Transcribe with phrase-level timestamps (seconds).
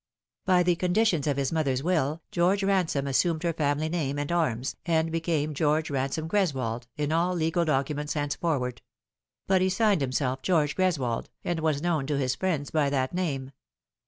[0.45, 4.75] By the conditions of his mother's will, George Ransome assumed her family name and arms,
[4.83, 8.81] and became George Ransome Greswold in all legal documents henceforward;
[9.45, 13.51] but he signed himself George Greswold, and was known to his friends by that name.